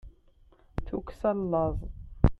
tukksa 0.85 1.29
n 1.37 1.39
laẓ 1.51 1.77